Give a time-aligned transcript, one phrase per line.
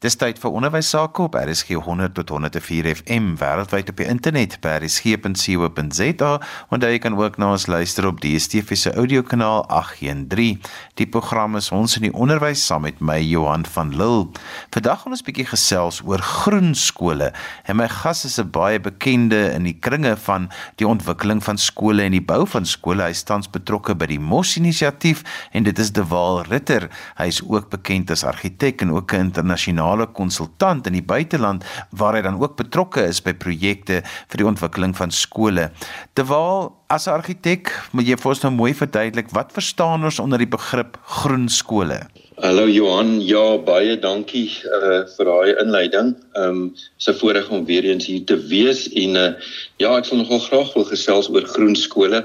[0.00, 4.54] Dis tyd vir onderwys sake op RSG 100 tot 104 FM wêreldwyd op die internet
[4.64, 6.30] by rsg.co.za
[6.72, 10.56] en jy kan ook na ons luister op die DSTV se audiokanaal 813.
[10.96, 14.30] Die program is ons in die onderwys saam met my Johan van Lille.
[14.72, 17.28] Vandag gaan ons 'n bietjie gesels oor groen skole
[17.68, 22.02] en my gas is 'n baie bekende in die kringe van die ontwikkeling van skole
[22.02, 23.02] en die bou van skole.
[23.02, 25.22] Hy staan betrokke by die Mos inisiatief
[25.52, 26.88] en dit is De Waal Ritter.
[27.18, 31.64] Hy is ook bekend as argitek en ook 'n internasionale internasionale konsultant in die buiteland
[31.90, 35.70] waar hy dan ook betrokke is by projekte vir die ontwikkeling van skole.
[36.14, 40.38] Terwyl as 'n argitek, moet jy vir ons nou mooi verduidelik wat verstaan ons onder
[40.38, 42.06] die begrip groen skole?
[42.40, 46.16] Hallo Johan, ja baie dankie uh, vir daai inleiding.
[46.34, 49.32] Ehm um, se voorreg om weer eens hier te wees en uh,
[49.76, 52.24] ja, ek sal nogal graag wil gesels oor groen skole.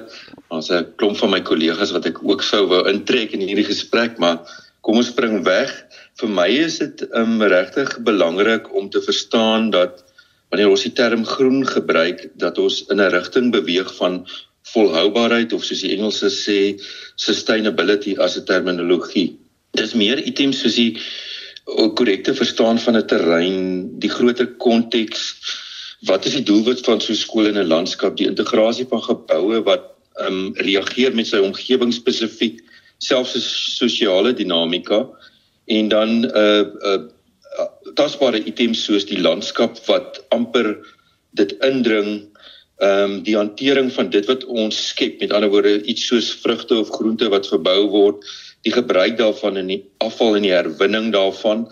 [0.49, 4.17] Ons 'n klomp van my kollegas wat ek ook sou wou intrek in hierdie gesprek,
[4.17, 4.39] maar
[4.81, 5.69] kom ons spring weg
[6.19, 10.03] vir my is dit um, regtig belangrik om te verstaan dat
[10.53, 14.23] wanneer ons die term groen gebruik dat ons in 'n rigting beweeg van
[14.71, 16.59] volhoubaarheid of soos die Engelse sê
[17.15, 19.35] sustainability as 'n terminologie.
[19.73, 20.97] Dis meer items soos die
[21.99, 25.35] korrekte verstaan van 'n terrein, die groter konteks,
[26.07, 29.63] wat is die doelwit van so 'n skool in 'n landskap, die integrasie van geboue
[29.63, 29.83] wat
[30.15, 32.63] ehm um, reageer met sy omgewing spesifiek,
[32.99, 33.41] selfs 'n
[33.81, 35.09] sosiale dinamika
[35.65, 40.77] en dan 'n uh, eh, 'n uh, eh, tasbare items soos die landskap wat amper
[41.33, 42.27] dit indring
[42.77, 46.75] ehm um, die hantering van dit wat ons skep met ander woorde iets soos vrugte
[46.75, 48.25] of groente wat verbou word
[48.67, 51.67] die gebruik daarvan in die afval en die herwinning daarvan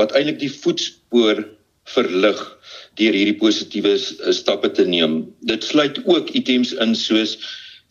[0.00, 1.44] wat eintlik die voetspoor
[1.86, 2.40] verlig
[2.98, 3.94] deur hierdie positiewe
[4.32, 5.26] stappe te neem.
[5.46, 7.36] Dit sluit ook items in soos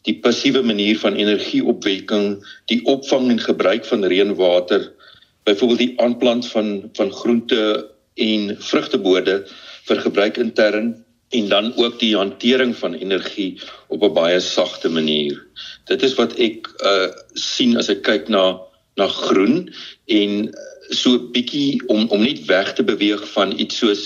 [0.06, 2.40] die passiewe manier van energieopwekking
[2.72, 4.90] die opvang en gebruik van reënwater
[5.46, 7.62] byvoorbeeld die aanplant van van groente
[8.16, 9.36] en vrugtebode
[9.88, 10.94] vir gebruik intern
[11.30, 15.48] en dan ook die hantering van energie op 'n baie sagte manier.
[15.86, 18.60] Dit is wat ek uh sien as ek kyk na
[18.96, 19.70] na groen
[20.06, 20.50] en
[20.90, 24.04] so 'n bietjie om om net weg te beweeg van iets soos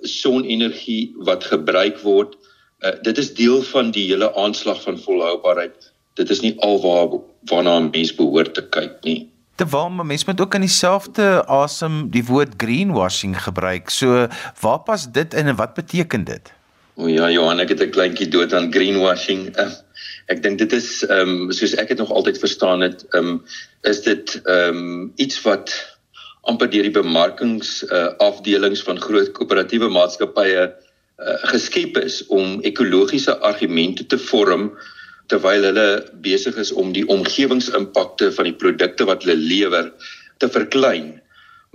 [0.00, 2.36] sonenergie wat gebruik word.
[2.80, 5.92] Uh dit is deel van die hele aanslag van volhoubaarheid.
[6.14, 10.54] Dit is nie alwaar waarna 'n mens behoort te kyk nie terwyl mense met ook
[10.54, 13.90] in dieselfde asem die woord greenwashing gebruik.
[13.90, 14.28] So
[14.60, 16.52] waar pas dit in en wat beteken dit?
[16.98, 19.54] O ja, Johan, ek het 'n kleintjie dood aan greenwashing.
[19.58, 19.70] Uh,
[20.26, 23.42] ek dink dit is ehm um, soos ek dit nog altyd verstaan het, ehm um,
[23.82, 25.74] is dit ehm um, iets wat
[26.42, 33.36] amper deur die bemarkings uh, afdelings van groot koöperatiewe maatskappye uh, geskep is om ekologiese
[33.38, 34.70] argumente te vorm
[35.28, 35.88] terwyl hulle
[36.24, 39.92] besig is om die omgewingsimpakte van die produkte wat hulle lewer
[40.40, 41.16] te verklein.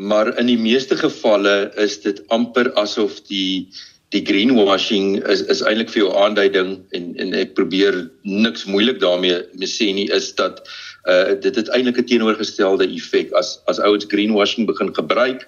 [0.02, 3.70] Maar in die meeste gevalle is dit amper asof die
[4.14, 9.40] die greenwashing is is eintlik vir jou aanduiding en en ek probeer niks moeilik daarmee
[9.58, 10.62] mee sê nie is dat
[11.10, 15.48] uh dit het eintlik 'n teenoorgestelde effek as as ouens greenwashing begin gebruik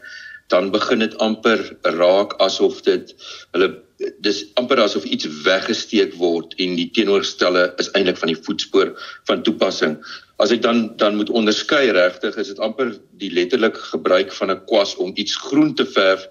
[0.54, 1.62] dan begin dit amper
[2.00, 3.14] raak asof dit
[3.54, 8.92] hulle dis amper asof iets weggesteek word en die teenoorstelle is eintlik van die voetspoor
[9.30, 9.96] van toepassing.
[10.42, 12.92] As ek dan dan moet onderskei regtig is dit amper
[13.22, 16.28] die letterlik gebruik van 'n kwas om iets groen te verf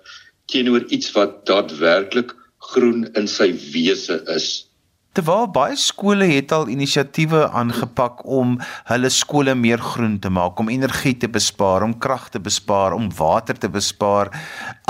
[0.53, 2.35] teenoor iets wat daadwerklik
[2.73, 4.69] groen in sy wese is.
[5.15, 8.57] Terwyl baie skole het al inisiatiewe aangepak om
[8.89, 13.07] hulle skole meer groen te maak, om energie te bespaar, om krag te bespaar, om
[13.15, 14.33] water te bespaar.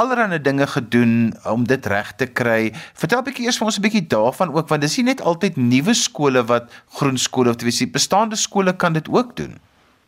[0.00, 2.72] Allerhande dinge gedoen om dit reg te kry.
[2.96, 5.56] Vertel 'n bietjie eers vir ons 'n bietjie daarvan ook want dis nie net altyd
[5.56, 9.60] nuwe skole wat groen skole of tenminste bestaande skole kan dit ook doen.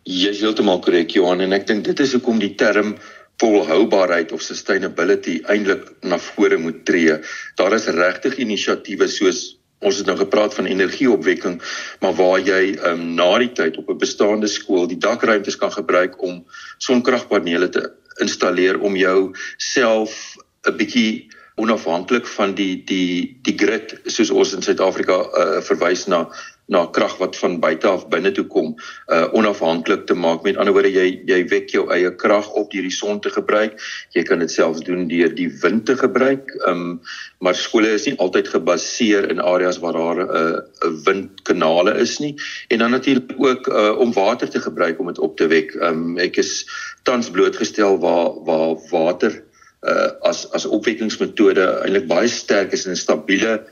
[0.05, 2.97] Jy is heeltemal korrek Johan en ek dink dit is hoekom die term
[3.37, 7.21] volhoubaarheid of sustainability eintlik na vore moet tree.
[7.57, 11.61] Daar is regtig inisiatiewe soos ons het nou gepraat van energieopwekking,
[12.01, 16.23] maar waar jy um, na die tyd op 'n bestaande skool die dakruimtes kan gebruik
[16.23, 16.45] om
[16.79, 24.31] sonkragpanele te installeer om jou self 'n bietjie onafhanklik van die die die grid soos
[24.31, 26.27] ons in Suid-Afrika uh, verwys na
[26.67, 28.73] na krag wat van buite af binne toe kom
[29.13, 30.43] uh onafhanklik te maak.
[30.43, 33.79] Met ander woorde jy jy wek jou eie krag op deur die son te gebruik.
[34.17, 36.51] Jy kan dit selfs doen deur die wind te gebruik.
[36.67, 37.01] Um
[37.39, 40.59] maar skole is nie altyd gebaseer in areas waar daar uh,
[40.89, 42.35] 'n windkanale is nie.
[42.69, 45.75] En dan natuurlik ook uh om water te gebruik om dit op te wek.
[45.75, 46.67] Um ek is
[47.03, 49.43] tans blootgestel waar waar water
[49.87, 53.63] uh as as opwekkingsmetode eintlik baie sterk is en 'n stabiele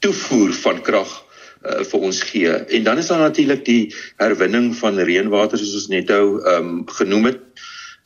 [0.00, 1.29] toevoer van krag
[1.66, 2.48] uh, vir ons gee.
[2.48, 6.82] En dan is daar natuurlik die herwinning van reënwater soos ons net nou ehm um,
[6.88, 7.42] genoem het.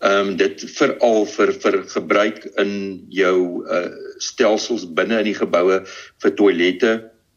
[0.05, 2.75] Ehm um, dit veral vir vir gebruik in
[3.09, 3.87] jou uh
[4.19, 5.83] stelsels binne in die geboue
[6.23, 6.93] vir toilette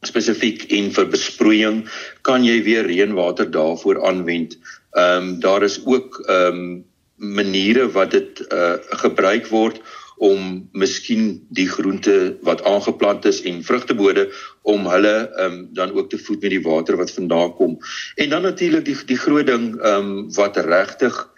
[0.06, 1.80] spesifiek en vir besproeiing
[2.22, 4.58] kan jy weer reënwater daarvoor aanwend.
[4.94, 6.84] Ehm um, daar is ook ehm um,
[7.18, 9.80] maniere wat dit uh gebruik word
[10.18, 14.28] om miskien die groente wat aangeplant is en vrugtebode
[14.62, 17.78] om hulle ehm um, dan ook te voed met die water wat vandaan kom.
[18.16, 21.28] En dan natuurlik die die groot ding ehm um, wat regtig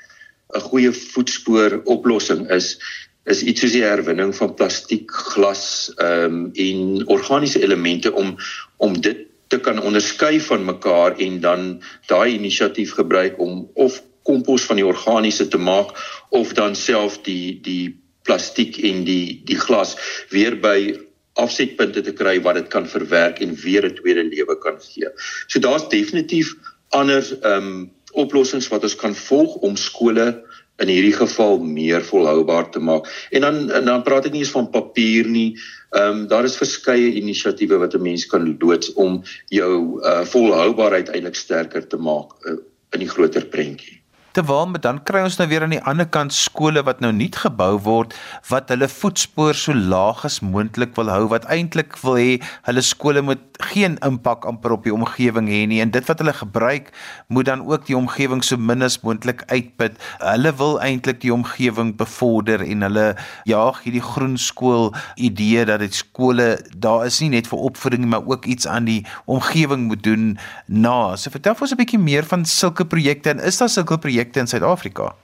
[0.54, 2.78] 'n goeie voetspoor oplossing is
[3.24, 8.36] is iets soos die herwinning van plastiek, glas ehm um, en organiese elemente om
[8.76, 14.62] om dit te kan onderskei van mekaar en dan daai inisiatief gebruik om of kompos
[14.62, 15.90] van die organiese te maak
[16.30, 19.96] of dan self die die plastiek en die die glas
[20.30, 20.98] weer by
[21.40, 25.08] afsetpunte te kry wat dit kan verwerk en weer 'n tweede lewe kan gee.
[25.46, 26.54] So daar's definitief
[26.90, 30.42] ander ehm um, oplossings wat ons kan volg om skole
[30.80, 33.06] in hierdie geval meer volhoubaar te maak.
[33.30, 35.58] En dan en dan praat ek nie eens van papier nie.
[35.90, 41.08] Ehm um, daar is verskeie inisiatiewe wat 'n mens kan loods om jou uh, volhoubaarheid
[41.08, 42.56] eintlik sterker te maak uh,
[42.92, 43.99] in die groter prentjie.
[44.30, 47.34] Terwyl met dan kry ons nou weer aan die ander kant skole wat nou nuut
[47.42, 48.12] gebou word
[48.46, 52.36] wat hulle voetspoor so laag as moontlik wil hou wat eintlik wil hê
[52.68, 53.42] hulle skole moet
[53.72, 56.92] geen impak amper op die omgewing hê nie en dit wat hulle gebruik
[57.26, 59.98] moet dan ook die omgewing so min as moontlik uitput.
[60.22, 63.08] Hulle wil eintlik die omgewing bevorder en hulle
[63.50, 66.48] jaag hierdie groen skool idee dat dit skole
[66.78, 70.38] daar is nie net vir opvoeding maar ook iets aan die omgewing moet doen
[70.70, 71.16] na.
[71.18, 74.40] So vertel ons 'n bietjie meer van sulke projekte en is daar sulke projekte projekte
[74.40, 75.14] in Suid-Afrika?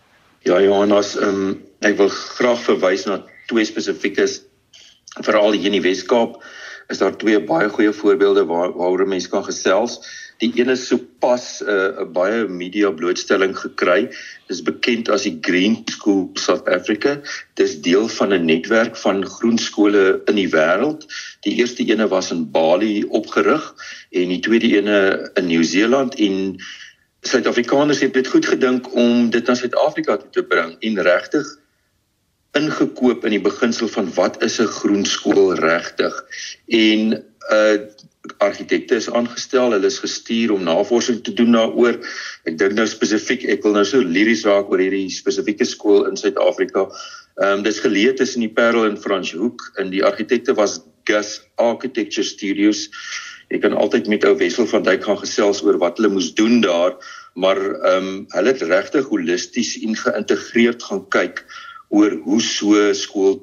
[0.42, 3.20] Ja, Johannes, um, ek wil graag verwys na
[3.50, 4.40] twee spesifiekes
[5.24, 6.38] veral hier in die Wes-Kaap
[6.88, 9.98] is daar twee baie goeie voorbeelde waar waaroor mense kan gesels.
[10.38, 14.08] Die een is sopas eh, 'n uh, baie media blootstelling gekry.
[14.46, 17.18] Dis bekend as die Green School South Africa.
[17.58, 21.08] Dis deel van 'n netwerk van groen skole in die wêreld.
[21.42, 23.74] Die eerste ene was in Bali opgerig
[24.10, 26.62] en die tweede ene in Nieu-Seeland en
[27.26, 31.46] Suid-Afrikaners het dit goed gedink om dit na Suid-Afrika toe te bring en regtig
[32.56, 36.14] ingekoop in die beginsel van wat is 'n groen skool regtig
[36.66, 37.78] en 'n uh,
[38.38, 42.00] argitekte is aangestel, hulle is gestuur om navorsing te doen daaroor.
[42.44, 46.16] Ek dink nou spesifiek, ek wil nou so liries raak oor hierdie spesifieke skool in
[46.16, 46.88] Suid-Afrika.
[47.36, 52.26] Ehm um, dis geleë tussen die Parel en Franshoek en die argitekte was Gus Architecture
[52.26, 52.88] Studios
[53.52, 56.60] jy kan altyd met ou Wessel van Duyk gaan gesels oor wat hulle moes doen
[56.64, 56.96] daar,
[57.34, 61.44] maar ehm um, hulle het regtig holisties en geïntegreerd gaan kyk
[61.88, 63.38] oor hoe so skool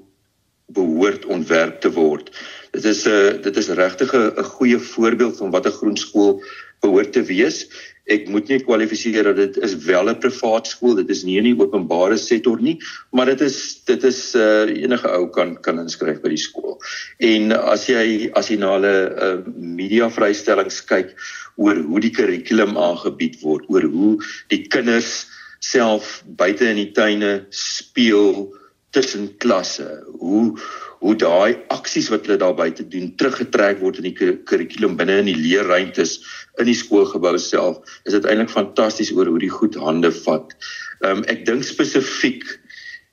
[0.74, 2.32] behoort ontwerp te word.
[2.74, 6.42] Dit is 'n uh, dit is regtig 'n goeie voorbeeld van wat 'n groen skool
[6.82, 7.68] behoort te wees
[8.12, 11.48] ek moet nie kwalifiseer dat dit is wel 'n privaat skool, dit is nie in
[11.48, 12.78] die openbare sektor nie,
[13.12, 16.82] maar dit is dit is uh, enige ou kan kan inskryf by die skool.
[17.20, 21.16] En as jy as jy na hulle uh, media vrystellings kyk
[21.56, 24.18] oor hoe die kurrikulum aangebied word, oor hoe
[24.50, 25.28] die kinders
[25.60, 28.52] self buite in die tuine speel
[28.92, 30.60] tussen klasse, hoe
[31.04, 34.16] hoe daai aksies wat hulle daar buite doen teruggetrek word in die
[34.48, 36.16] kurrikulum binne in die leerruimtes
[36.62, 40.56] in die skoolgebou self is dit eintlik fantasties oor hoe die goed hande vat.
[41.04, 42.46] Ehm um, ek dink spesifiek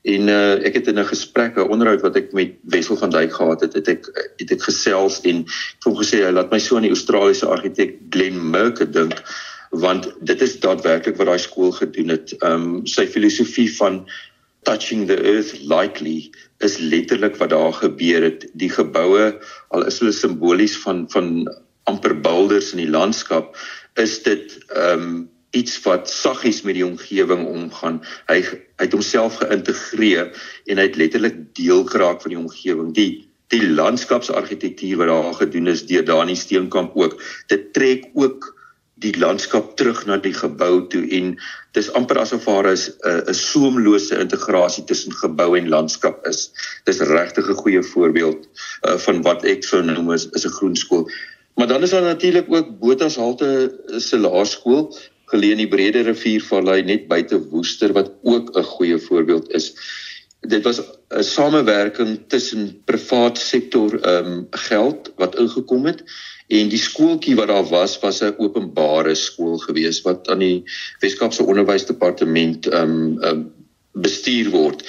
[0.07, 3.33] en uh, ek het in 'n gesprek 'n onderhoud wat ek met Wessel van Duyk
[3.33, 4.07] gehad het, het ek
[4.39, 7.99] het ek gesels en ek het gesê hy laat my so aan die Australiese argitek
[8.09, 9.19] Glenn Merker dink
[9.71, 12.31] want dit is daadwerklik wat daai skool gedoen het.
[12.39, 14.05] Ehm um, sy filosofie van
[14.63, 18.47] touching the earth lightly is letterlik wat daar gebeur het.
[18.53, 19.33] Die geboue
[19.73, 21.47] al is hulle simbolies van van
[21.89, 23.55] amper boulders in die landskap
[23.99, 27.97] is dit ehm um, iets wat saggies met die omgewing omgaan.
[28.29, 30.29] Hy hy het homself geïntegreer
[30.65, 32.93] en hy het letterlik deel geraak van die omgewing.
[32.95, 37.17] Die die landskapsargitektuur wat daar gedoen is deur Dani Steenkamp ook
[37.51, 38.47] dit trek ook
[39.01, 41.33] die landskap terug na die gebou toe en
[41.77, 46.51] dis amper asof daar is 'n uh, 'n soemlose integrasie tussen gebou en landskap is.
[46.85, 50.75] Dis regtig 'n goeie voorbeeld uh, van wat ek sou noem is is 'n groen
[50.75, 51.09] skool.
[51.55, 54.93] Maar dan is daar natuurlik ook Botas Halte se laerskool
[55.31, 59.73] geleë in die Brede Riviervallei net buite Woester wat ook 'n goeie voorbeeld is.
[60.41, 66.03] Dit was 'n samewerking tussen privaat sektor ehm um, geld wat ingekom het
[66.51, 70.63] En die skooltjie wat daar was was 'n openbare skool gewees wat aan die
[70.99, 73.51] Weskaapse Onderwysdepartement ehm um, um,
[73.91, 74.83] bestuur word.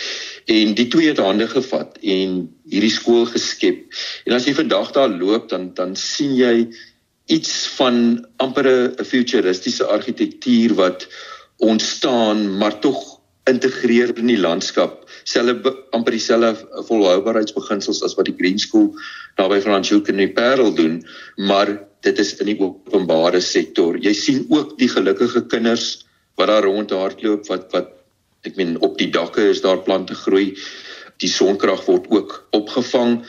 [0.45, 3.95] En die twee het hande gevat en hierdie skool geskep.
[4.25, 6.69] En as jy vandag daar loop dan dan sien jy
[7.27, 11.07] iets van amper 'n futuristiese argitektuur wat
[11.57, 13.12] ontstaan maar tog
[13.51, 15.03] integreer in die landskap.
[15.29, 18.93] Selfe amper dieselfde volhoubaarheidsbeginsels as wat die Green School
[19.41, 21.01] naby Franschhoek en die Parel doen,
[21.37, 21.75] maar
[22.07, 23.99] dit is in die openbare sektor.
[23.99, 26.05] Jy sien ook die gelukkige kinders
[26.41, 27.93] wat daar rondhardloop wat wat
[28.47, 30.53] ek meen op die dakke is daar plante groei.
[31.23, 33.21] Die sonkrag word ook opgevang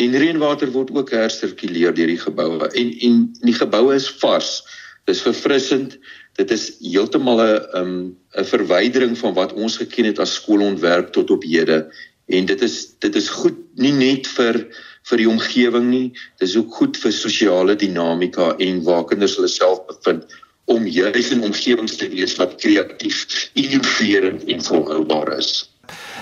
[0.00, 2.68] en reënwater word ook hersirkuleer deur die geboue.
[2.72, 4.62] En en die geboue is vars.
[5.08, 5.98] Dis verfrissend.
[6.40, 11.30] Dit is heeltemal 'n 'n um, verwydering van wat ons geken het as skoolontwerp tot
[11.30, 11.92] op hede.
[12.26, 14.66] En dit is dit is goed nie net vir
[15.10, 16.08] vir die omgewing nie,
[16.38, 20.24] dit is ook goed vir sosiale dinamika en waar kinders hulle self bevind
[20.70, 23.24] om juis in omgewings te wees wat kreatief,
[23.58, 25.50] innoverend en volhoubaar is.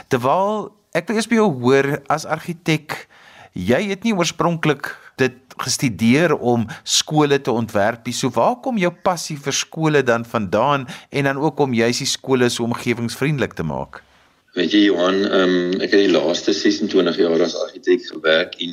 [0.09, 3.05] Terwyl ek wil eers by jou hoor as argitek,
[3.53, 8.15] jy het nie oorspronklik dit gestudeer om skole te ontwerp nie.
[8.17, 12.09] So waar kom jou passie vir skole dan vandaan en dan ook om juis die
[12.09, 14.03] skole so omgewingsvriendelik te maak?
[14.59, 18.73] Weet jy Johan, um, ek het die laaste 26 jaar as argitek gewerk en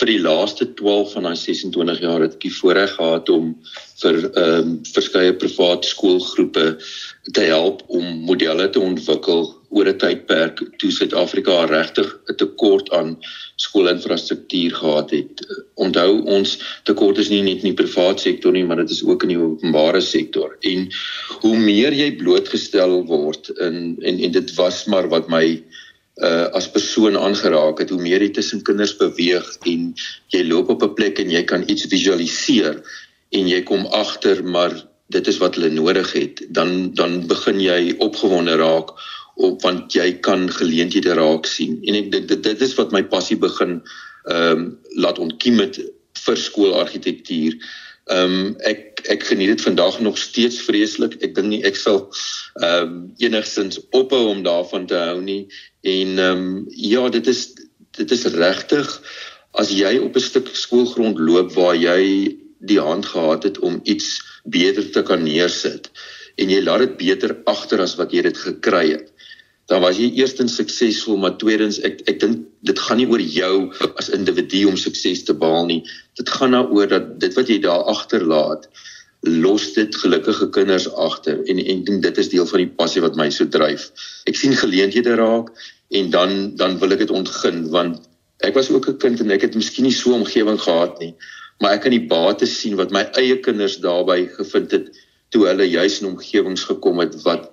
[0.00, 3.50] vir die laaste 12 van daai 26 jaar het ek die voorreg gehad om
[4.00, 6.64] vir ehm um, verskeie privaat skoolgroepe
[7.36, 13.18] te help om modelle te ontwikkel oor 'n tydperk toe Suid-Afrika regtig 'n tekort aan
[13.56, 15.44] skoolinfrastruktuur gehad het.
[15.74, 19.22] Onthou ons tekort is nie net in die privaat sektor nie, maar dit is ook
[19.22, 20.56] in die openbare sektor.
[20.60, 20.88] En
[21.40, 25.62] hoe meer jy blootgestel word in en en dit was maar wat my
[26.20, 29.94] uh as persoon aangeraak het hoe meer jy tussen kinders beweeg en
[30.34, 32.82] jy loop op 'n plek en jy kan iets visualiseer
[33.30, 34.74] en jy kom agter maar
[35.08, 38.92] dit is wat hulle nodig het dan dan begin jy opgewonde raak
[39.46, 43.02] op want jy kan geleenthede raak sien en ek dink dit dit is wat my
[43.14, 43.80] passie begin
[44.28, 44.66] ehm um,
[45.00, 45.78] laat ontkiem het
[46.24, 47.56] vir skoolargitektuur.
[48.10, 51.16] Ehm um, ek ek geniet dit vandag nog steeds vreeslik.
[51.24, 52.02] Ek dink nie ek sal
[52.60, 55.42] ehm um, enigstens ophou om daarvan te hou nie
[55.82, 57.48] en ehm um, ja, dit is
[57.96, 58.88] dit is regtig
[59.58, 64.20] as jy op 'n stuk skoolgrond loop waar jy die hand gehad het om iets
[64.44, 65.90] beter te kan neersit
[66.36, 69.09] en jy laat dit beter agter as wat jy dit gekry het
[69.70, 73.54] dan was jy eerstens suksesvol maar tweedens ek ek dink dit gaan nie oor jou
[74.02, 75.80] as individu om sukses te behaal nie.
[76.18, 78.66] Dit gaan daaroor dat dit wat jy daar agterlaat
[79.22, 81.40] los dit gelukkige kinders agter.
[81.46, 83.90] En en dink dit is deel van die passie wat my so dryf.
[84.26, 85.52] Ek sien geleenthede raak
[85.90, 88.02] en dan dan wil ek dit ontgin want
[88.46, 91.14] ek was ook 'n kind en ek het miskien nie so 'n omgewing gehad nie
[91.60, 94.90] maar ek kan die bates sien wat my eie kinders daarbey gevind het
[95.30, 97.50] toe hulle juis in omgewings gekom het wat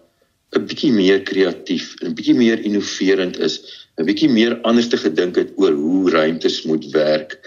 [0.55, 3.59] 'n bietjie meer kreatief en 'n bietjie meer innoverend is,
[3.99, 7.37] 'n bietjie meer anders te gedink het oor hoe ruimtes moet werk.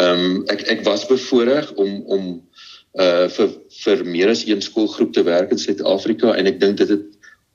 [0.00, 2.24] Ehm um, ek ek was bevoorreg om om
[3.00, 3.48] uh vir
[3.84, 7.06] vir meer as een skoolgroep te werk in Suid-Afrika en ek dink dit het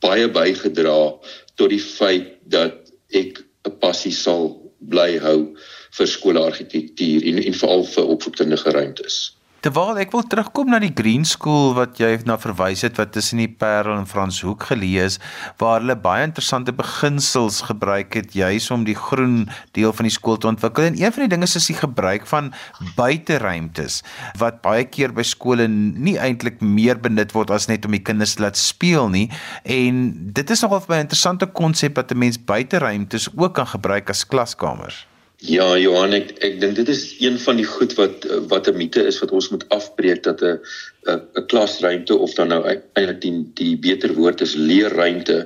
[0.02, 1.14] baie bygedra
[1.56, 5.54] tot die feit dat ek 'n passie sal bly hou
[5.98, 9.37] vir skoolargitektuur en en veral vir opvoedkundige ruimtes.
[9.68, 13.42] Terwyl ek wil terugkom na die Green School wat jy na verwys het wat tussen
[13.42, 15.18] die Parel en Franshoek geleë is
[15.60, 20.40] waar hulle baie interessante beginsels gebruik het juis om die groen deel van die skool
[20.40, 20.88] te ontwikkel.
[20.88, 22.54] En een van die dinge is die gebruik van
[22.96, 24.00] buiteruimtes
[24.40, 28.38] wat baie keer by skole nie eintlik meer benut word as net om die kinders
[28.38, 29.26] te laat speel nie.
[29.68, 30.00] En
[30.32, 35.04] dit is nogal 'n interessante konsep dat 'n mens buiteruimtes ook kan gebruik as klaskamers.
[35.46, 39.04] Ja, Johan, ek ek dink dit is een van die goed wat wat 'n mite
[39.06, 40.58] is wat ons moet afbreek dat 'n
[41.06, 45.46] 'n klasruimte of dan nou eintlik die die beter woord is leerruimte.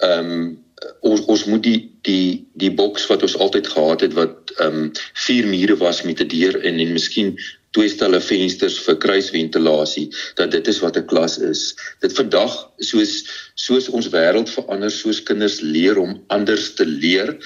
[0.00, 0.64] Ehm um,
[1.00, 4.92] ons ons moet die die die boks wat ons altyd gehad het wat ehm um,
[5.26, 7.36] vier mure was met 'n deur in en miskien
[7.76, 11.76] twee stelle vensters vir kruisventilasie dat dit is wat 'n klas is.
[12.00, 17.36] Dit vandag soos soos ons wêreld verander, soos kinders leer om anders te leer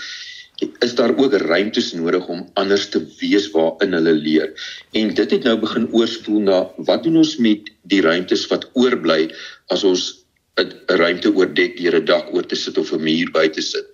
[0.85, 4.52] is daar ook ruimtes nodig om anders te wees waarin hulle leer.
[4.92, 9.31] En dit het nou begin oorspoel na wat doen ons met die ruimtes wat oorbly
[9.66, 10.23] as ons
[10.61, 13.87] 'n ruimte oordek deur 'n dak oor te sit of 'n muur by te sit.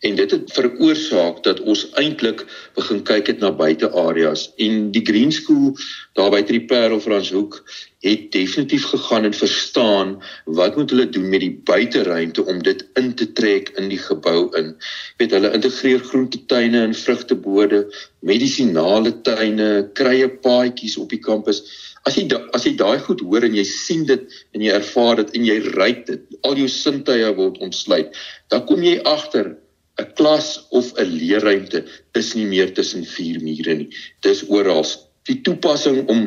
[0.00, 5.32] En dit het veroorsaak dat ons eintlik begin kyk het na buiteareas en die Green
[5.32, 5.76] School
[6.16, 7.58] daar by die Parel Franshoek
[8.06, 10.14] het definitief gegaan en verstaan
[10.58, 14.46] wat moet hulle doen met die buiteruimte om dit in te trek in die gebou
[14.58, 14.72] in.
[15.20, 17.82] Weet hulle integreer groentetuine en vrugtebode,
[18.24, 19.68] medisinale tuine,
[19.98, 21.62] krye paadjies op die kampus.
[22.08, 25.36] As jy as jy daai goed hoor en jy sien dit en jy ervaar dit
[25.36, 28.14] en jy ruik dit, al jou sintuie word ontsluit,
[28.48, 29.56] dan kom jy agter
[30.00, 31.84] 'n klas of 'n leerruimte
[32.20, 33.88] is nie meer tussen vier mure nie.
[34.20, 34.84] Dis oral
[35.26, 36.26] die toepassing om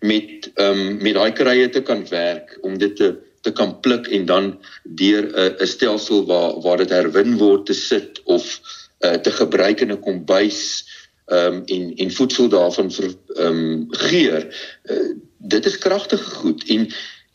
[0.00, 3.14] met ehm um, met daai krye te kan werk om dit te
[3.46, 7.74] te kan pluk en dan deur 'n uh, stelsel waar waar dit herwin word te
[7.74, 8.60] sit of
[9.00, 10.84] uh, te gebruik in 'n kombuis
[11.26, 14.42] ehm um, en en voedsel daarvan vir ehm um, geur.
[14.84, 16.88] Uh, dit is kragtige goed en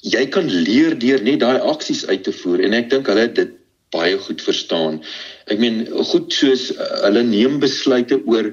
[0.03, 3.51] jy kan leer deur net daai aksies uit te voer en ek dink hulle dit
[3.93, 5.03] baie goed verstaan.
[5.45, 8.49] Ek meen goed soos uh, hulle neem besluite oor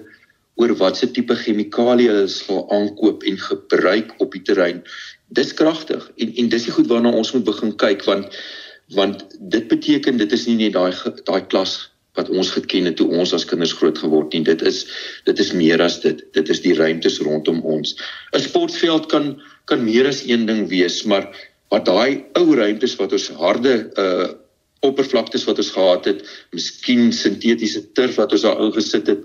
[0.54, 4.82] oor watse tipe chemikalieë hulle sal aankoop en gebruik op die terrein.
[5.28, 8.36] Dis kragtig en en dis die goed waarna ons moet begin kyk want
[8.94, 10.92] want dit beteken dit is nie net daai
[11.24, 11.78] daai klas
[12.18, 14.42] wat ons geken het toe ons as kinders groot geword nie.
[14.46, 14.82] Dit is
[15.28, 16.24] dit is meer as dit.
[16.34, 17.94] Dit is die ruimtes rondom ons.
[18.34, 19.40] 'n Sportveld kan
[19.70, 21.30] kan meer as een ding wees, maar
[21.70, 24.30] wat daai ou ruimtes wat ons harde uh
[24.80, 26.20] oppervlaktes wat ons gehad het,
[26.56, 29.24] miskien sintetiese turf wat ons daar ingesit het,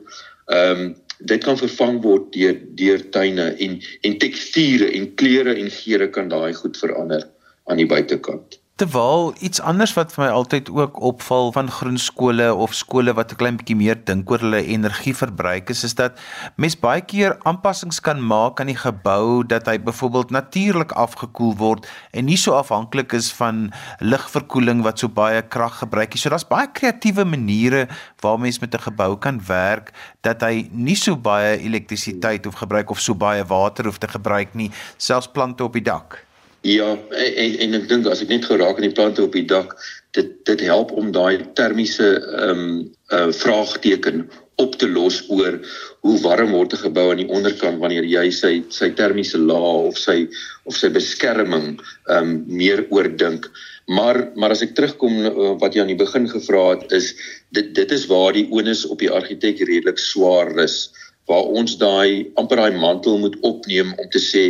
[0.51, 5.71] ehm um, dit kan vervang word deur deur tuine en en teksture en kleure en
[5.71, 7.23] geure kan daai goed verander
[7.65, 8.59] aan die buitekant.
[8.75, 13.39] Terwyl iets anders wat vir my altyd ook opval van groenskole of skole wat 'n
[13.39, 16.19] klein bietjie meer dink oor hulle energieverbruik is, is dat
[16.59, 21.87] mens baie keer aanpassings kan maak aan die gebou dat hy byvoorbeeld natuurlik afgekoel word
[22.11, 26.19] en nie so afhanklik is van lugverkoeling wat so baie krag gebruik nie.
[26.19, 27.87] So daar's baie kreatiewe maniere
[28.19, 32.89] waar mens met 'n gebou kan werk dat hy nie so baie elektrisiteit hoef gebruik
[32.89, 36.25] of so baie water hoef te gebruik nie, selfs plante op die dak.
[36.65, 39.75] Ja, en en ek dink as ek net geraak aan die plante op die dak,
[40.17, 42.71] dit dit help om daai termiese ehm um,
[43.13, 44.23] uh, vraagteken
[44.63, 45.59] op te los oor
[46.07, 49.97] hoe warm word 'n gebou aan die onderkant wanneer jy sy sy termiese laag of
[49.99, 50.17] sy
[50.65, 53.45] of sy beskerming ehm um, meer oordink.
[53.85, 57.13] Maar maar as ek terugkom uh, wat jy aan die begin gevra het is
[57.53, 60.89] dit dit is waar die onus op die argitek redelik swaar is
[61.29, 64.43] waar ons daai amper daai mantel moet opneem om te sê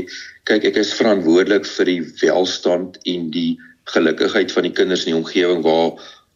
[0.50, 3.58] kyk ek is verantwoordelik vir die welstand en die
[3.94, 5.96] gelukkigheid van die kinders in die omgewing waar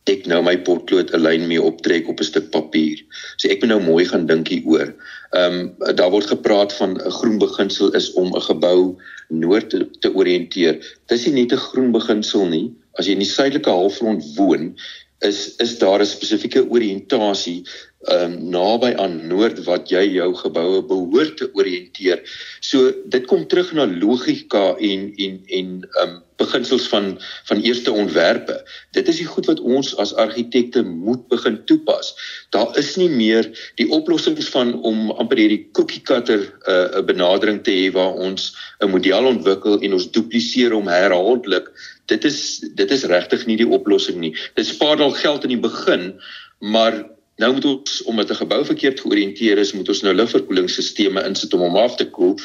[0.10, 2.98] ek nou my potlood 'n lyn mee optrek op 'n stuk papier.
[3.38, 4.94] So ek moet nou mooi gaan dink hieroor.
[5.38, 8.98] Ehm um, daar word gepraat van 'n groen beginsel is om 'n gebou
[9.30, 10.82] noord te, te oriënteer.
[11.08, 12.74] Dis nie net 'n groen beginsel nie.
[12.98, 14.76] As jy in die suidelike halfrond woon,
[15.20, 17.64] is is daar 'n spesifieke oriëntasie
[18.08, 22.22] ehm um, naby aan noord wat jy jou geboue behoort te oriënteer.
[22.64, 27.92] So dit kom terug na logika en en en ehm um, beginsels van van eerste
[27.92, 28.56] ontwerpe.
[28.96, 32.14] Dit is die goed wat ons as argitekte moet begin toepas.
[32.56, 37.06] Daar is nie meer die oplossings van om amper hierdie cookie cutter eh, 'n uh,
[37.06, 41.68] benadering te hê waar ons 'n model ontwikkel en ons dupliseer hom herhaaldelik.
[42.10, 44.34] Dit is dit is regtig nie die oplossing nie.
[44.58, 46.12] Dit spaar dalk geld in die begin,
[46.60, 47.06] maar
[47.40, 51.60] Nou moet ons omdat 'n gebou verkeerd georiënteer is, moet ons nou lugverkoelingsstelsels insit om
[51.60, 52.36] hom af te koel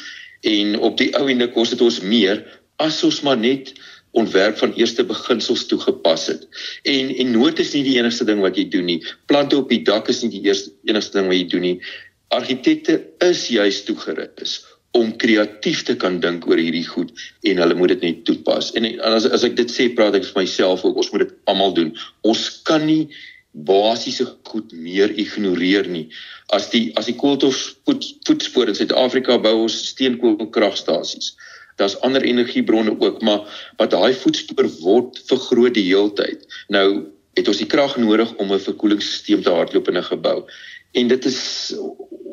[0.40, 2.44] en op die ou ende kos dit ons meer
[2.76, 3.72] as ons maar net
[4.10, 6.46] ontwerp van eerste beginsels toegepas het.
[6.82, 9.00] En en nood is nie die enigste ding wat jy doen nie.
[9.26, 11.82] Plante op die dak is nie die eerste enigste ding wat jy doen nie.
[12.28, 14.60] Argitekte is juis toegerus
[14.94, 17.10] om kreatief te kan dink oor hierdie goed
[17.50, 18.70] en hulle moet dit net toepas.
[18.78, 21.00] En as as ek dit sê, praat ek vir myself ook.
[21.02, 21.90] Ons moet dit almal doen.
[22.22, 23.08] Ons kan nie
[23.54, 26.06] basiese goed meer ignoreer nie.
[26.54, 31.34] As die as die koolstofvoetspore in Suid-Afrika bou ons steenkoolkragstasies.
[31.78, 33.50] Daar's ander energiebronne ook, maar
[33.82, 36.46] wat daai voetspoor word vergroot die heeltyd.
[36.70, 36.86] Nou
[37.34, 40.46] het ons die krag nodig om 'n verkoelingsstelsel te hardloop in 'n gebou.
[40.92, 41.74] En dit is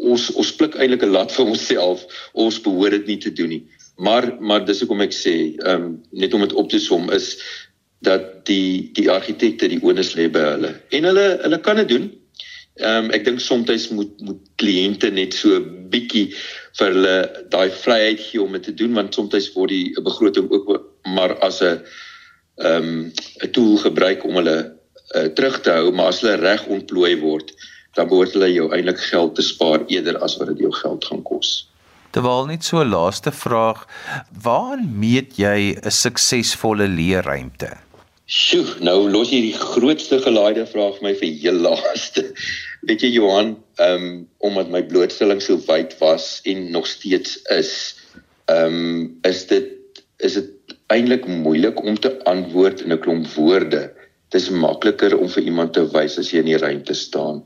[0.02, 2.06] ons ons pluk eintlik 'n lat vir onsself.
[2.34, 3.64] Ons behoort dit nie te doen nie.
[3.98, 7.36] Maar maar dis hoekom ek sê, ehm um, net om dit op te som is
[8.02, 10.74] dat die die argitekte die onus lê by hulle.
[10.90, 12.10] En hulle hulle kan dit doen.
[12.82, 15.60] Ehm um, ek dink soms moet moet kliënte net so
[15.92, 16.32] bietjie
[16.80, 17.16] vir hulle
[17.54, 20.72] daai vryheid gee om dit te doen want soms word die begroting ook
[21.04, 21.82] maar as 'n
[22.58, 23.12] ehm um,
[23.44, 24.58] 'n tool gebruik om hulle
[25.16, 27.52] uh, terug te hou, maar as hulle reg ontplooi word,
[27.96, 31.24] dan behoort hulle jou eintlik geld te spaar eerder as wat dit jou geld gaan
[31.28, 31.52] kos.
[32.12, 33.86] Terwyl net so laaste vraag,
[34.44, 37.72] waaraan meet jy 'n suksesvolle leerruimte?
[38.32, 42.24] Sjoe, nou los jy die grootste gelaaide vraag vir my vir heel laaste.
[42.88, 47.96] Weet jy Johan, ehm um, omdat my blootstelling so wyd was en nog steeds is,
[48.48, 49.68] ehm um, is dit
[50.24, 53.92] is dit eintlik moeilik om te antwoord in 'n klomp woorde.
[54.32, 57.44] Dit is makliker om vir iemand te wys as jy in die ruimte staan.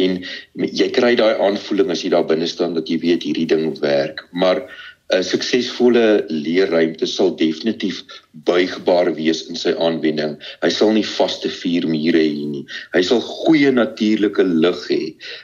[0.00, 0.18] En
[0.56, 4.24] jy kry daai aanvoeling as jy daar binne staan dat jy weet hierdie ding werk,
[4.32, 4.64] maar
[5.12, 8.02] 'n suksesvolle leerruimte sal definitief
[8.48, 10.38] buigbaar wees in sy aanwending.
[10.62, 12.64] Hy sal nie vaste vier mure hê nie.
[12.94, 15.02] Hy sal goeie natuurlike lig hê.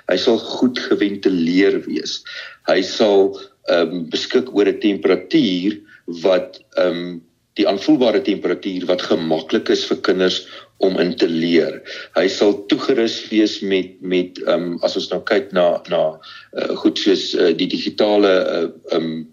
[0.09, 2.23] Hy sal goed geventileer wees.
[2.71, 3.37] Hy sal
[3.69, 5.79] ehm um, beskik oor 'n temperatuur
[6.25, 7.21] wat ehm um,
[7.59, 10.47] die aanvoelbare temperatuur wat gemaklik is vir kinders
[10.81, 11.81] om in te leer.
[12.17, 16.73] Hy sal toegerus wees met met ehm um, as ons nou kyk na na uh,
[16.83, 18.67] goed soos uh, die digitale uh,
[18.97, 19.29] um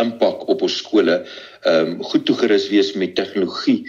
[0.00, 1.20] impak op ons skole,
[1.64, 3.82] ehm um, goed toegerus wees met tegnologie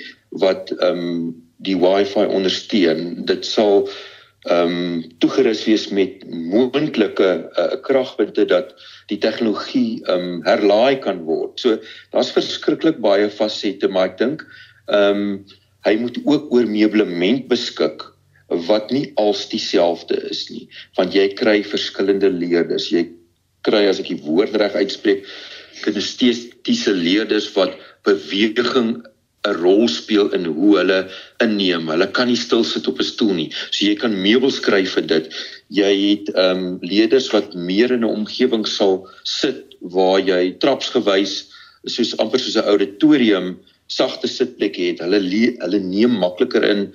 [0.44, 1.28] wat ehm um,
[1.64, 3.26] die wifi ondersteun.
[3.26, 3.88] Dit sal
[4.48, 8.76] ehm um, toegerus wees met moontlike uh, kragpunte dat
[9.12, 11.60] die tegnologie ehm um, herlaai kan word.
[11.60, 11.80] So
[12.12, 14.46] daar's verskriklik baie fasette, maar ek dink
[14.88, 15.40] ehm um,
[15.88, 18.06] hy moet ook oor meublement beskik
[18.70, 20.66] wat nie als dieselfde is nie
[21.00, 23.08] want jy kry verskillende leerders jy
[23.68, 25.26] kry as ek die woord reg uitspreek
[25.84, 27.76] kinestetiese leerders wat
[28.08, 28.98] beweging
[29.48, 31.00] 'n rol speel in hoe hulle
[31.44, 31.88] inneem.
[31.92, 33.50] Hulle kan nie stil sit op 'n stoel nie.
[33.72, 35.26] So jy kan meubels kry vir dit.
[35.70, 41.48] Jy het ehm um, leerders wat meer in 'n omgewing sal sit waar jy trapsgewys
[41.86, 45.04] soos amper soos 'n auditorium sagte sitplekke het.
[45.04, 46.88] Hulle hulle neem makliker in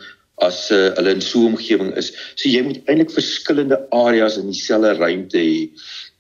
[0.43, 2.13] as uh, hulle in so 'n omgewing is.
[2.37, 5.71] So jy moet eintlik verskillende areas in dieselfde ruimte hê.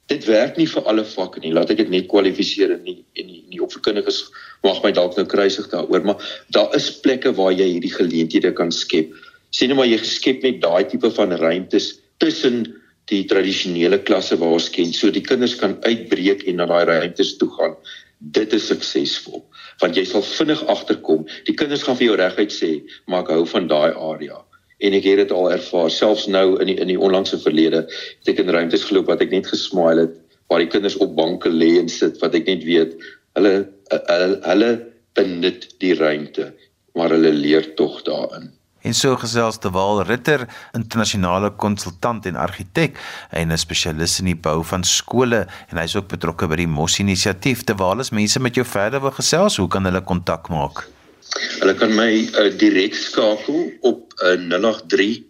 [0.09, 1.53] Dit werk nie vir alle vakke nie.
[1.53, 4.25] Laat ek dit net kwalifiseer en nie en nie, nie opvoedkundiges
[4.63, 6.21] mag my dalk nou kruisig daaroor, maar
[6.55, 9.11] daar is plekke waar jy hierdie geleenthede kan skep.
[9.51, 12.65] Sien nou maar jy geskep net daai tipe van ruimtes tussen
[13.11, 17.37] die tradisionele klasse waar ons ken, so die kinders kan uitbreek en na daai ruimtes
[17.41, 17.75] toe gaan
[18.31, 19.43] dit is suksesvol
[19.81, 22.73] want jy sal vinnig agterkom die kinders gaan vir jou reguit sê
[23.11, 24.39] maar ek hou van daai area.
[24.83, 28.33] En ek het dit al ervaar selfs nou in die in die onlangse verlede het
[28.33, 30.17] ek in ruimtes geloop wat ek net gesmile het
[30.51, 32.97] waar die kinders op banke lê en sit wat ek net weet
[33.39, 33.55] hulle
[33.93, 34.73] hulle, hulle
[35.19, 36.51] benut die ruimte
[36.99, 38.51] maar hulle leer tog daarin
[38.83, 42.99] En so gesels te Waal Ritter, internasionale konsultant en argitek
[43.31, 46.99] en 'n spesialis in die bou van skole en hy's ook betrokke by die Mos
[46.99, 47.63] inisiatief.
[47.63, 50.89] Te Waal is mense met jou verder wil gesels, hoe kan hulle kontak maak?
[51.61, 55.23] Hulle kan my uh, direk skakel op uh, 083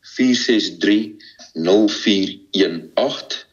[0.00, 1.12] 463
[1.54, 3.44] 0418